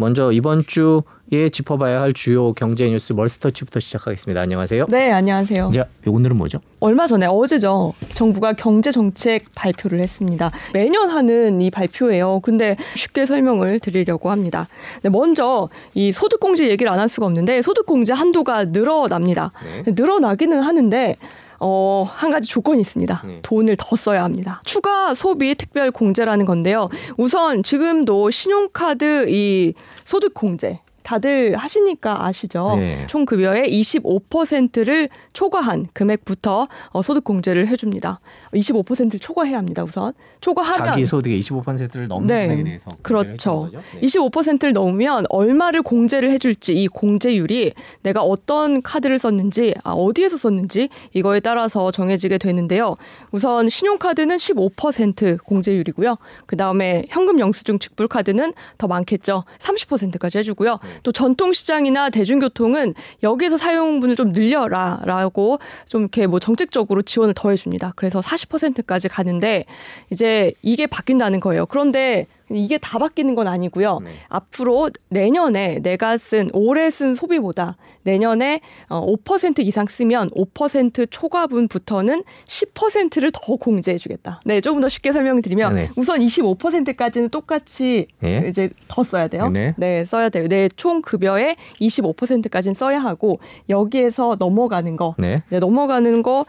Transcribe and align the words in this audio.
먼저 0.00 0.30
이번 0.30 0.62
주에 0.64 1.48
짚어봐야 1.52 2.00
할 2.00 2.12
주요 2.12 2.52
경제 2.52 2.88
뉴스 2.88 3.12
멀스터치부터 3.14 3.80
시작하겠습니다. 3.80 4.40
안녕하세요. 4.40 4.86
네, 4.90 5.10
안녕하세요. 5.10 5.72
자, 5.74 5.86
오늘은 6.06 6.36
뭐죠? 6.36 6.60
얼마 6.78 7.08
전에 7.08 7.26
어제죠. 7.26 7.94
정부가 8.10 8.52
경제 8.52 8.92
정책 8.92 9.46
발표를 9.56 9.98
했습니다. 9.98 10.52
매년 10.72 11.08
하는 11.10 11.60
이 11.60 11.72
발표예요. 11.72 12.38
근데 12.44 12.76
쉽게 12.94 13.26
설명을 13.26 13.80
드리려고 13.80 14.30
합니다. 14.30 14.68
네, 15.02 15.10
먼저 15.10 15.68
이 15.94 16.12
소득 16.12 16.38
공제 16.38 16.68
얘기를 16.68 16.92
안 16.92 17.00
할 17.00 17.08
수가 17.08 17.26
없는데 17.26 17.60
소득 17.62 17.84
공제 17.84 18.12
한도가 18.12 18.66
늘어납니다. 18.66 19.50
네. 19.84 19.92
늘어나기는 19.96 20.60
하는데 20.60 21.16
어, 21.60 22.06
한 22.08 22.30
가지 22.30 22.48
조건이 22.48 22.80
있습니다. 22.80 23.22
네. 23.26 23.40
돈을 23.42 23.76
더 23.78 23.96
써야 23.96 24.24
합니다. 24.24 24.60
추가 24.64 25.14
소비 25.14 25.54
특별 25.54 25.90
공제라는 25.90 26.46
건데요. 26.46 26.88
우선 27.16 27.62
지금도 27.62 28.30
신용카드 28.30 29.26
이 29.28 29.74
소득 30.04 30.34
공제 30.34 30.80
다들 31.08 31.56
하시니까 31.56 32.26
아시죠? 32.26 32.74
네. 32.76 33.06
총 33.06 33.24
급여의 33.24 33.70
25%를 33.80 35.08
초과한 35.32 35.86
금액부터 35.94 36.68
어, 36.90 37.00
소득 37.00 37.24
공제를 37.24 37.66
해줍니다. 37.68 38.20
25%를 38.52 39.18
초과해야 39.18 39.56
합니다. 39.56 39.82
우선 39.82 40.12
초과하면 40.42 40.86
자기 40.86 41.06
소득의 41.06 41.40
25%를 41.40 42.08
넘는 42.08 42.26
네. 42.26 42.46
금액에 42.48 42.64
대해서 42.64 42.90
그렇죠. 43.00 43.70
네. 43.72 44.00
25%를 44.02 44.74
넘으면 44.74 45.24
얼마를 45.30 45.80
공제를 45.80 46.30
해줄지 46.30 46.74
이 46.74 46.88
공제율이 46.88 47.72
내가 48.02 48.20
어떤 48.20 48.82
카드를 48.82 49.18
썼는지 49.18 49.72
아, 49.84 49.92
어디에서 49.92 50.36
썼는지 50.36 50.90
이거에 51.14 51.40
따라서 51.40 51.90
정해지게 51.90 52.36
되는데요. 52.36 52.96
우선 53.30 53.70
신용카드는 53.70 54.36
15% 54.36 55.42
공제율이고요. 55.42 56.18
그 56.44 56.58
다음에 56.58 57.06
현금 57.08 57.38
영수증 57.38 57.78
직불 57.78 58.08
카드는 58.08 58.52
더 58.76 58.86
많겠죠. 58.88 59.44
30%까지 59.58 60.36
해주고요. 60.36 60.78
또 61.02 61.12
전통시장이나 61.12 62.10
대중교통은 62.10 62.94
여기에서 63.22 63.56
사용분을 63.56 64.16
좀 64.16 64.32
늘려라라고 64.32 65.58
좀 65.86 66.02
이렇게 66.02 66.26
뭐 66.26 66.38
정책적으로 66.38 67.02
지원을 67.02 67.34
더 67.34 67.50
해줍니다. 67.50 67.92
그래서 67.96 68.20
40%까지 68.20 69.08
가는데 69.08 69.64
이제 70.10 70.52
이게 70.62 70.86
바뀐다는 70.86 71.40
거예요. 71.40 71.66
그런데 71.66 72.26
이게 72.50 72.78
다 72.78 72.98
바뀌는 72.98 73.34
건 73.34 73.46
아니고요. 73.48 74.00
네. 74.02 74.12
앞으로 74.28 74.90
내년에 75.10 75.80
내가 75.80 76.16
쓴 76.16 76.48
올해 76.52 76.90
쓴 76.90 77.14
소비보다 77.14 77.76
내년에 78.04 78.60
어, 78.88 79.04
5% 79.06 79.58
이상 79.66 79.86
쓰면 79.86 80.30
5% 80.30 81.08
초과분부터는 81.10 82.22
10%를 82.46 83.30
더 83.32 83.56
공제해 83.56 83.98
주겠다. 83.98 84.40
네, 84.44 84.60
조금 84.60 84.80
더 84.80 84.88
쉽게 84.88 85.12
설명드리면 85.12 85.74
네. 85.74 85.90
우선 85.96 86.20
25%까지는 86.20 87.28
똑같이 87.28 88.06
네. 88.20 88.44
이제 88.48 88.70
더 88.88 89.02
써야 89.02 89.28
돼요. 89.28 89.50
네. 89.50 90.04
써야 90.04 90.28
돼요. 90.28 90.48
내 90.48 90.68
총 90.76 91.02
급여의 91.02 91.56
25%까지는 91.80 92.74
써야 92.74 92.98
하고 93.00 93.40
여기에서 93.68 94.36
넘어가는 94.38 94.96
거, 94.96 95.14
네. 95.18 95.42
넘어가는 95.50 96.22
거 96.22 96.46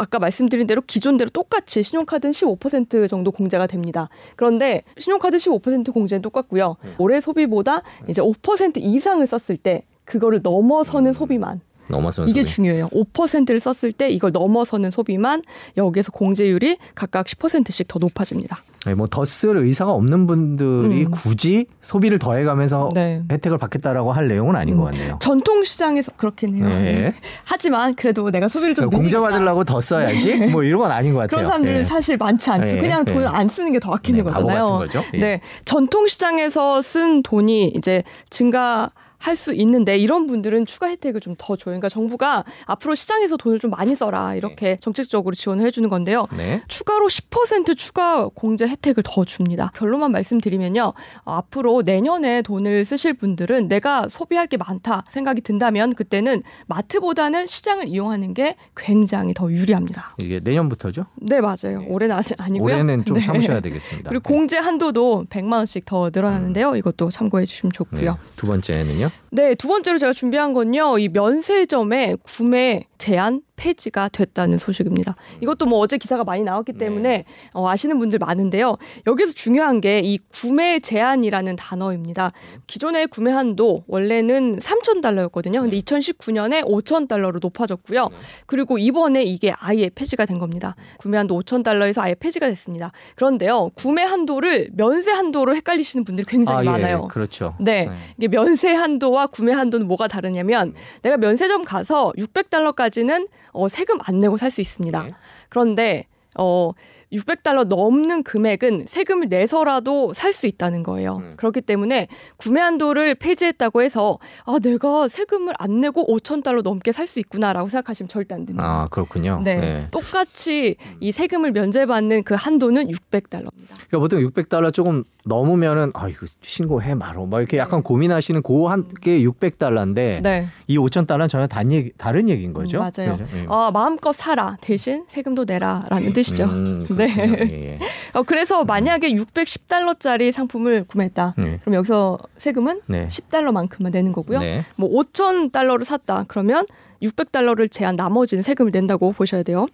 아까 0.00 0.18
말씀드린 0.18 0.66
대로 0.66 0.80
기존대로 0.80 1.28
똑같이 1.28 1.82
신용카드는 1.82 2.32
15% 2.32 3.06
정도 3.06 3.30
공제가 3.30 3.66
됩니다. 3.66 4.08
그런데 4.34 4.82
신용카드 4.98 5.36
15% 5.36 5.92
공제는 5.92 6.22
똑같고요. 6.22 6.76
네. 6.82 6.90
올해 6.96 7.20
소비보다 7.20 7.82
이제 8.08 8.22
5% 8.22 8.78
이상을 8.78 9.24
썼을 9.26 9.58
때 9.58 9.84
그거를 10.06 10.40
넘어서는 10.42 11.12
소비만 11.12 11.60
넘어선 11.88 12.28
이게 12.28 12.42
소비. 12.42 12.54
중요해요. 12.54 12.88
5%를 12.88 13.60
썼을 13.60 13.92
때 13.92 14.08
이걸 14.10 14.32
넘어서는 14.32 14.90
소비만 14.90 15.42
여기에서 15.76 16.12
공제율이 16.12 16.78
각각 16.94 17.26
10%씩 17.26 17.86
더 17.86 17.98
높아집니다. 17.98 18.62
네, 18.86 18.94
뭐더 18.94 19.26
쓸 19.26 19.58
의사가 19.58 19.92
없는 19.92 20.26
분들이 20.26 21.04
음. 21.04 21.10
굳이 21.10 21.66
소비를 21.82 22.18
더해가면서 22.18 22.88
네. 22.94 23.22
혜택을 23.30 23.58
받겠다라고 23.58 24.12
할 24.12 24.26
내용은 24.26 24.56
아닌 24.56 24.78
것 24.78 24.84
같네요. 24.84 25.18
전통 25.20 25.64
시장에서 25.64 26.12
그렇긴 26.16 26.54
해요. 26.54 26.66
네. 26.66 27.12
하지만 27.44 27.94
그래도 27.94 28.30
내가 28.30 28.48
소비를 28.48 28.74
좀 28.74 28.86
공제 28.86 29.16
늘리겠다. 29.18 29.20
받으려고 29.32 29.64
더 29.64 29.80
써야지 29.82 30.46
뭐 30.50 30.62
이런 30.62 30.80
건 30.80 30.90
아닌 30.90 31.12
것 31.12 31.20
같아요. 31.20 31.28
그런 31.36 31.46
사람들은 31.46 31.78
예. 31.80 31.84
사실 31.84 32.16
많지 32.16 32.50
않죠. 32.50 32.74
네, 32.74 32.80
그냥 32.80 33.04
돈을 33.04 33.22
네. 33.24 33.28
안 33.28 33.48
쓰는 33.48 33.72
게 33.72 33.80
더 33.80 33.92
아끼는 33.94 34.18
네, 34.18 34.24
거잖아요. 34.24 34.86
예. 35.14 35.18
네, 35.18 35.40
전통 35.64 36.06
시장에서 36.06 36.80
쓴 36.82 37.22
돈이 37.22 37.68
이제 37.76 38.02
증가 38.30 38.90
할 39.20 39.36
수 39.36 39.54
있는데 39.54 39.96
이런 39.96 40.26
분들은 40.26 40.66
추가 40.66 40.88
혜택을 40.88 41.20
좀 41.20 41.30
더 41.38 41.56
줘요. 41.56 41.72
그러니까 41.72 41.88
정부가 41.88 42.44
앞으로 42.66 42.94
시장에서 42.94 43.36
돈을 43.36 43.60
좀 43.60 43.70
많이 43.70 43.94
써라 43.94 44.34
이렇게 44.34 44.76
정책적으로 44.76 45.34
지원을 45.34 45.64
해주는 45.66 45.88
건데요. 45.88 46.26
네. 46.36 46.62
추가로 46.68 47.06
10% 47.06 47.76
추가 47.78 48.28
공제 48.34 48.66
혜택을 48.66 49.02
더 49.06 49.24
줍니다. 49.24 49.70
결론만 49.74 50.10
말씀드리면요. 50.12 50.92
어, 51.24 51.32
앞으로 51.32 51.82
내년에 51.84 52.42
돈을 52.42 52.84
쓰실 52.84 53.14
분들은 53.14 53.68
내가 53.68 54.08
소비할 54.08 54.46
게 54.48 54.56
많다 54.56 55.04
생각이 55.08 55.40
든다면 55.42 55.94
그때는 55.94 56.42
마트보다는 56.66 57.46
시장을 57.46 57.88
이용하는 57.88 58.34
게 58.34 58.56
굉장히 58.76 59.32
더 59.32 59.50
유리합니다. 59.50 60.16
이게 60.18 60.40
내년부터죠. 60.42 61.06
네, 61.16 61.40
맞아요. 61.40 61.84
올해는 61.86 62.16
아직 62.16 62.34
아니고요. 62.40 62.74
올해는 62.74 63.04
좀 63.04 63.16
네. 63.16 63.22
참으셔야 63.24 63.60
되겠습니다. 63.60 64.10
그리고 64.10 64.22
공제 64.24 64.58
한도도 64.58 65.26
100만 65.30 65.52
원씩 65.58 65.84
더 65.84 66.10
늘어나는데요. 66.12 66.76
이것도 66.76 67.10
참고해 67.10 67.44
주시면 67.46 67.70
네. 67.72 67.76
좋고요. 67.76 68.16
두 68.36 68.46
번째는요. 68.46 69.08
네, 69.30 69.54
두 69.54 69.68
번째로 69.68 69.98
제가 69.98 70.12
준비한 70.12 70.52
건요. 70.52 70.98
이 70.98 71.08
면세점의 71.08 72.18
구매 72.22 72.86
제한 73.00 73.40
폐지가 73.56 74.08
됐다는 74.10 74.58
소식입니다. 74.58 75.16
이것도 75.40 75.66
뭐 75.66 75.78
어제 75.80 75.96
기사가 75.98 76.24
많이 76.24 76.42
나왔기 76.42 76.74
때문에 76.74 77.24
어, 77.52 77.68
아시는 77.68 77.98
분들 77.98 78.18
많은데요. 78.18 78.76
여기서 79.06 79.32
중요한 79.32 79.80
게 79.80 80.00
이 80.10 80.18
구매 80.32 80.80
제한이라는 80.80 81.54
단어입니다. 81.56 82.32
기존의 82.66 83.06
구매 83.08 83.30
한도 83.30 83.84
원래는 83.86 84.58
3천 84.58 85.00
달러였거든요. 85.00 85.62
근데 85.62 85.78
2019년에 85.78 86.64
5천 86.64 87.06
달러로 87.06 87.38
높아졌고요. 87.40 88.08
그리고 88.46 88.78
이번에 88.78 89.22
이게 89.22 89.52
아예 89.60 89.88
폐지가 89.88 90.26
된 90.26 90.38
겁니다. 90.38 90.74
구매 90.98 91.16
한도 91.16 91.38
5천 91.40 91.62
달러에서 91.62 92.02
아예 92.02 92.14
폐지가 92.14 92.48
됐습니다. 92.48 92.90
그런데요, 93.14 93.70
구매 93.74 94.02
한도를 94.02 94.70
면세 94.72 95.12
한도로 95.12 95.54
헷갈리시는 95.54 96.04
분들이 96.04 96.26
굉장히 96.26 96.66
아, 96.68 96.72
많아요. 96.72 97.02
예, 97.04 97.08
그렇죠. 97.08 97.54
네. 97.60 97.88
이게 98.16 98.26
면세 98.28 98.72
한도와 98.74 99.28
구매 99.28 99.52
한도는 99.52 99.86
뭐가 99.86 100.08
다르냐면 100.08 100.74
내가 101.02 101.16
면세점 101.16 101.64
가서 101.64 102.12
600달러까지 102.18 102.89
는 102.98 103.28
어, 103.52 103.68
세금 103.68 103.98
안 104.04 104.18
내고 104.18 104.36
살 104.36 104.50
수 104.50 104.60
있습니다. 104.60 105.02
네. 105.04 105.10
그런데 105.48 106.06
어 106.38 106.72
600달러 107.12 107.64
넘는 107.64 108.22
금액은 108.22 108.84
세금을 108.86 109.28
내서라도 109.28 110.12
살 110.14 110.30
수 110.32 110.46
있다는 110.46 110.84
거예요. 110.84 111.16
음. 111.16 111.34
그렇기 111.36 111.60
때문에 111.60 112.06
구매 112.36 112.60
한도를 112.60 113.16
폐지했다고 113.16 113.82
해서 113.82 114.18
아 114.46 114.58
내가 114.62 115.08
세금을 115.08 115.54
안 115.58 115.78
내고 115.78 116.06
5천 116.06 116.44
달러 116.44 116.62
넘게 116.62 116.92
살 116.92 117.06
수 117.08 117.18
있구나라고 117.18 117.68
생각하시면 117.68 118.08
절대 118.08 118.34
안 118.36 118.46
됩니다. 118.46 118.64
아 118.64 118.86
그렇군요. 118.90 119.40
네. 119.42 119.56
네. 119.56 119.88
똑같이 119.90 120.76
이 121.00 121.10
세금을 121.10 121.50
면제받는 121.50 122.22
그 122.22 122.34
한도는 122.34 122.88
600달러입니다. 122.88 123.74
그러니까 123.88 123.98
보통 123.98 124.20
600달러 124.20 124.72
조금 124.72 125.02
넘으면은 125.24 125.90
아 125.94 126.08
이거 126.08 126.26
신고해 126.42 126.94
말어. 126.94 127.26
막 127.26 127.40
이렇게 127.40 127.56
약간 127.58 127.82
고민하시는 127.82 128.40
고한게 128.42 129.22
600달러인데 129.24 130.22
네. 130.22 130.48
이 130.68 130.78
5천 130.78 131.06
달러는 131.08 131.28
전혀 131.28 131.46
다른 131.48 131.72
얘기 131.72 131.90
다른 131.98 132.28
얘기인 132.28 132.52
거죠. 132.52 132.78
음, 132.78 132.80
맞아요. 132.96 133.16
그죠? 133.16 133.26
예. 133.36 133.46
어, 133.48 133.70
마음껏 133.72 134.12
사라 134.12 134.56
대신 134.60 135.04
세금도 135.08 135.44
내라라는 135.46 136.12
뜻이죠. 136.12 136.44
음, 136.44 136.86
네. 137.06 137.14
그렇군요. 137.14 137.50
예, 137.52 137.72
예. 137.72 137.78
어, 138.14 138.22
그래서 138.22 138.64
만약에 138.64 139.12
610달러짜리 139.14 140.32
상품을 140.32 140.84
구매했다. 140.84 141.34
네. 141.38 141.58
그럼 141.60 141.74
여기서 141.74 142.18
세금은 142.36 142.80
네. 142.86 143.08
10달러만큼만 143.08 143.90
내는 143.90 144.12
거고요. 144.12 144.40
네. 144.40 144.64
뭐 144.76 144.88
5천 144.90 145.52
달러를 145.52 145.84
샀다. 145.84 146.24
그러면 146.28 146.66
600달러를 147.02 147.70
제한 147.70 147.96
나머지는 147.96 148.42
세금을 148.42 148.72
낸다고 148.72 149.12
보셔야 149.12 149.42
돼요. 149.42 149.66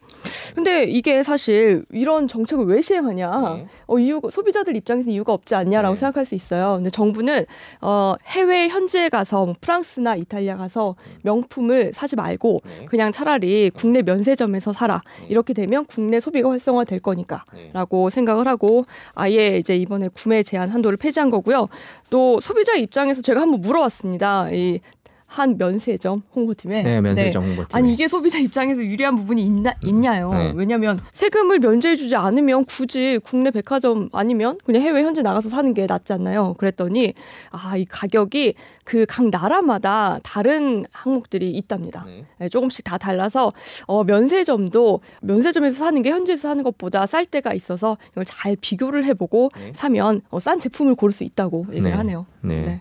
근데 0.55 0.85
이게 0.85 1.23
사실 1.23 1.85
이런 1.91 2.29
정책을 2.29 2.67
왜 2.67 2.81
시행하냐? 2.81 3.55
네. 3.57 3.67
어, 3.87 3.99
이유가 3.99 4.31
소비자들 4.31 4.77
입장에서 4.77 5.11
이유가 5.11 5.33
없지 5.33 5.55
않냐라고 5.55 5.95
네. 5.95 6.01
생각할 6.01 6.25
수 6.25 6.35
있어요. 6.35 6.77
근데 6.77 6.91
정부는 6.91 7.45
어, 7.81 8.15
해외 8.27 8.69
현지에 8.69 9.09
가서 9.09 9.45
뭐 9.45 9.55
프랑스나 9.61 10.17
이탈리아 10.17 10.57
가서 10.57 10.95
명품을 11.23 11.93
사지 11.93 12.17
말고 12.17 12.61
네. 12.65 12.85
그냥 12.87 13.11
차라리 13.13 13.71
국내 13.71 14.03
면세점에서 14.03 14.73
사라. 14.73 15.01
네. 15.21 15.27
이렇게 15.29 15.53
되면 15.53 15.85
국내 15.87 16.21
소비가 16.21 16.51
활성화될 16.51 16.99
네. 16.99 17.03
거니까라고 17.03 18.11
생각을 18.11 18.47
하고 18.49 18.85
아예 19.15 19.59
이제 19.59 19.77
이번에 19.77 20.09
구매 20.09 20.43
제한 20.43 20.71
한도를 20.71 20.97
폐지한 20.97 21.31
거고요. 21.31 21.67
또 22.11 22.41
소비자 22.41 22.75
입장에서 22.75 23.21
제가 23.21 23.41
한번 23.41 23.61
물어봤습니다. 23.61 24.51
이 24.53 24.81
한 25.27 25.59
면세점 25.59 26.23
홍보팀에 26.35 26.83
네, 26.83 27.01
면세점 27.01 27.43
홍보팀. 27.45 27.77
아니 27.77 27.93
이게 27.93 28.07
소비자 28.07 28.39
입장에서 28.39 28.81
유리한 28.83 29.17
부분이 29.17 29.43
있나, 29.45 29.75
있냐요. 29.83 30.31
네. 30.33 30.53
왜냐하면 30.55 31.01
세금을 31.13 31.59
면제해주지 31.59 32.15
않으면 32.15 32.65
굳이 32.65 33.19
국내 33.25 33.51
백화점 33.51 34.09
아니면 34.13 34.57
그냥 34.65 34.83
해외 34.83 35.03
현지 35.03 35.23
나가서 35.23 35.49
사는 35.49 35.75
게 35.75 35.87
낫지 35.87 36.13
않나요? 36.13 36.55
그랬더니 36.55 37.13
아 37.51 37.77
이 37.77 37.85
가격이 37.85 38.55
그 38.85 39.05
각 39.09 39.29
나라마다 39.31 40.19
다른 40.23 40.85
항목들이 40.93 41.51
있답니다. 41.53 42.05
네. 42.07 42.25
네, 42.39 42.49
조금씩 42.49 42.85
다 42.85 42.97
달라서 42.99 43.53
어, 43.87 44.05
면세점도 44.05 45.01
면세점에서 45.23 45.77
사는 45.79 46.01
게 46.03 46.11
현지에서 46.11 46.49
사는 46.49 46.63
것보다 46.63 47.05
쌀 47.07 47.27
때가 47.27 47.53
있어서 47.55 47.99
이걸 48.13 48.25
잘 48.25 48.57
비교를 48.61 49.05
해보고 49.07 49.51
네. 49.57 49.73
사면 49.75 50.21
어, 50.31 50.39
싼 50.39 50.61
제품을 50.61 50.95
고를 50.95 51.13
수 51.13 51.25
있다고 51.25 51.67
얘기를 51.71 51.91
네. 51.91 51.97
하네요. 51.97 52.27
네. 52.43 52.81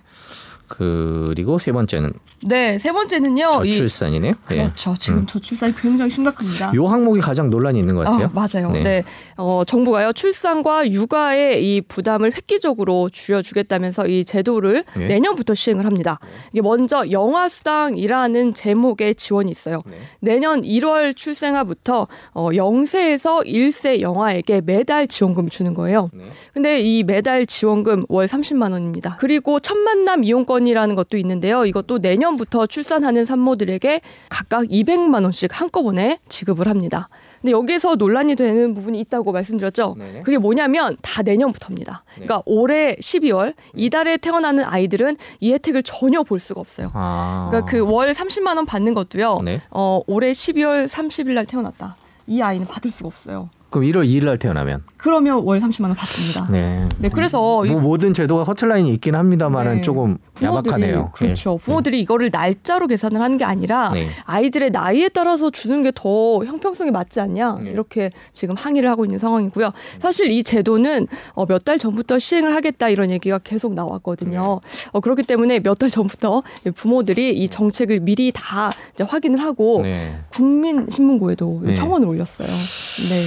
네. 0.70 1.26
그리고 1.28 1.58
세 1.58 1.72
번째는 1.72 2.14
네, 2.48 2.78
세 2.78 2.92
번째는요. 2.92 3.66
이 3.66 3.74
저출산이네요. 3.74 4.34
예. 4.52 4.56
그렇죠. 4.56 4.96
지금 5.00 5.20
음. 5.20 5.26
저출산이 5.26 5.76
굉장히 5.76 6.12
심각합니다. 6.12 6.74
요 6.76 6.88
항목이 6.88 7.20
가장 7.22 7.50
논란이 7.50 7.80
있는 7.80 7.96
것 7.96 8.04
같아요. 8.04 8.28
아, 8.28 8.32
맞아요. 8.34 8.72
네. 8.72 8.84
네. 8.84 9.04
어, 9.38 9.64
정부가요 9.66 10.14
출산과 10.14 10.92
육아의 10.92 11.64
이 11.64 11.82
부담을 11.82 12.34
획기적으로 12.36 13.10
줄여 13.10 13.42
주겠다면서 13.42 14.08
이 14.08 14.26
제도를 14.26 14.84
네. 14.96 15.08
내년부터 15.08 15.56
시행을 15.56 15.86
합니다. 15.86 16.20
이게 16.52 16.62
먼저 16.62 17.10
영아 17.10 17.50
수당이라는 17.50 18.54
제목의 18.54 19.16
지원이 19.16 19.52
있어요. 19.52 19.82
네. 19.86 19.98
내년 20.20 20.62
1월 20.62 21.16
출생아부터 21.16 22.08
어, 22.34 22.50
0세에서 22.50 23.46
1세 23.46 24.02
영아에게 24.02 24.62
매달 24.66 25.08
지원금을 25.08 25.50
주는 25.50 25.74
거예요. 25.74 26.10
네. 26.14 26.26
근데 26.54 26.82
이 26.82 27.04
매달 27.04 27.46
지원금 27.46 28.06
월 28.10 28.26
30만 28.26 28.72
원입니다. 28.72 29.18
그리고 29.20 29.60
첫 29.60 29.78
만남 29.78 30.24
이용권 30.24 30.55
이라는 30.66 30.96
것도 30.96 31.18
있는데요. 31.18 31.66
이것도 31.66 32.00
내년부터 32.00 32.66
출산하는 32.66 33.25
산모들에게 33.25 34.02
각각 34.30 34.63
200만 34.63 35.24
원씩 35.24 35.60
한꺼번에 35.60 36.19
지급을 36.30 36.68
합니다. 36.68 37.10
근데 37.42 37.52
여기서 37.52 37.96
논란이 37.96 38.36
되는 38.36 38.74
부분이 38.74 39.00
있다고 39.02 39.31
말씀드렸죠. 39.31 39.96
네네. 39.98 40.22
그게 40.24 40.38
뭐냐면 40.38 40.96
다 41.02 41.22
내년부터입니다. 41.22 42.04
네. 42.18 42.25
그러니까 42.25 42.42
올해 42.46 42.96
12월 42.96 43.54
이달에 43.75 44.18
태어나는 44.18 44.63
아이들은 44.63 45.18
이 45.40 45.54
혜택을 45.54 45.84
전혀 45.84 46.24
볼 46.24 46.40
수가 46.40 46.62
없어요. 46.62 46.92
아. 46.94 47.48
그러니까 47.52 47.69
그 47.72 47.86
월 47.86 48.12
30만 48.12 48.56
원 48.57 48.66
받는 48.66 48.94
것도요. 48.94 49.42
네. 49.44 49.62
어, 49.69 50.02
올해 50.07 50.31
12월 50.31 50.88
30일 50.88 51.34
날 51.34 51.46
태어났다. 51.46 51.96
이 52.28 52.42
아이는 52.42 52.66
받을 52.68 52.90
수가 52.92 53.07
없어요. 53.07 53.50
그럼 53.75 53.88
1월 53.89 54.06
2일 54.07 54.25
날 54.25 54.38
태어나면 54.38 54.83
그러면 54.98 55.42
월 55.44 55.60
30만 55.60 55.83
원 55.86 55.95
받습니다. 55.95 56.48
네. 56.50 56.88
네, 56.98 57.10
그래서 57.10 57.66
이뭐 57.66 57.80
모든 57.81 58.13
제도가 58.13 58.44
허틀라인이 58.44 58.89
있긴 58.94 59.16
합니다만은 59.16 59.75
네. 59.75 59.81
조금 59.81 60.18
부모들이 60.33 60.72
야박하네요. 60.72 61.12
그렇죠. 61.13 61.57
부모들이 61.57 62.00
이거를 62.01 62.30
날짜로 62.31 62.88
계산을 62.88 63.19
하는 63.22 63.38
게 63.38 63.44
아니라 63.44 63.89
네. 63.94 64.07
아이들의 64.24 64.72
나이에 64.72 65.10
따라서 65.10 65.50
주는 65.50 65.81
게 65.83 65.92
더 65.94 66.44
형평성이 66.45 66.92
맞지 66.92 67.19
않냐 67.19 67.60
네. 67.63 67.72
이렇게 67.72 68.12
지금 68.33 68.56
항의를 68.56 68.89
하고 68.89 69.06
있는 69.06 69.18
상황이고요. 69.18 69.72
사실 70.00 70.30
이 70.31 70.44
제도는 70.44 71.07
어, 71.33 71.45
몇 71.45 71.63
달 71.66 71.80
전부터 71.80 72.19
시행을 72.19 72.54
하겠다 72.56 72.89
이런 72.89 73.10
얘기가 73.12 73.39
계속 73.39 73.74
나왔거든요. 73.74 74.60
네. 74.63 74.89
어, 74.92 75.00
그렇기 75.00 75.24
때문에 75.24 75.60
몇 75.60 75.75
달 75.78 75.89
전부터 75.89 76.44
부모들이 76.75 77.38
이 77.38 77.50
정책을 77.50 78.00
미리 78.00 78.31
다 78.33 78.71
확인을 79.00 79.42
하고 79.42 79.81
네. 79.83 80.16
국민신문고에도 80.31 81.62
네. 81.63 81.74
청원을 81.75 82.07
올렸어요. 82.07 82.48
네. 82.48 83.25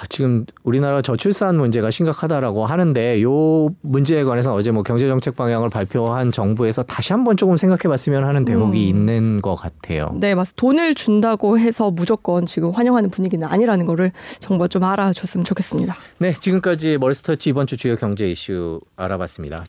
아, 0.00 0.06
지금 0.08 0.44
우리나라 0.62 1.00
저출산 1.00 1.56
문제가 1.56 1.90
심각하다라고 1.90 2.66
하는데 2.66 3.22
요 3.22 3.68
문제에 3.82 4.24
관해서 4.24 4.54
어제 4.54 4.70
뭐 4.70 4.82
경제 4.82 5.06
정책 5.06 5.36
방향을 5.36 5.68
발표한 5.68 6.32
정부에서 6.32 6.82
다시 6.82 7.12
한번 7.12 7.36
조금 7.36 7.56
생각해 7.56 7.82
봤으면 7.88 8.24
하는 8.24 8.44
대목이 8.44 8.78
음. 8.78 8.88
있는 8.88 9.42
것 9.42 9.54
같아요. 9.54 10.16
네, 10.20 10.34
맞습니다. 10.34 10.60
돈을 10.60 10.94
준다고 10.94 11.58
해서 11.58 11.90
무조건 11.90 12.46
지금 12.46 12.70
환영하는 12.70 13.10
분위기는 13.10 13.46
아니라는 13.46 13.86
거를 13.86 14.12
정부가 14.40 14.68
좀 14.68 14.84
알아줬으면 14.84 15.44
좋겠습니다. 15.44 15.94
네, 16.18 16.32
지금까지 16.32 16.98
머리스터치 16.98 17.50
이번 17.50 17.66
주 17.66 17.76
주요 17.76 17.96
경제 17.96 18.30
이슈 18.30 18.80
알아봤습니다. 18.96 19.64